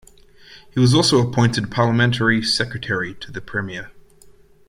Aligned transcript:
He 0.73 0.79
was 0.79 0.95
also 0.95 1.19
appointed 1.21 1.69
Parliamentary 1.69 2.41
Secretary 2.41 3.13
to 3.21 3.31
the 3.31 3.39
Premier. 3.39 3.91